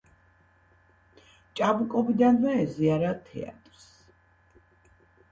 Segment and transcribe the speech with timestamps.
[1.59, 3.85] ჭაბუკობიდანვე ეზიარა თეატრს.